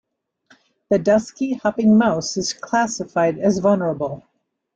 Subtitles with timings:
[0.89, 4.23] The dusky hopping mouse is classified as vulnerable.